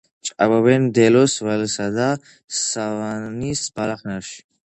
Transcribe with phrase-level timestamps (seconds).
[0.27, 2.07] ჭარბობენ მდელოს, ველისა და
[2.61, 4.37] სავანის ბალახნარში.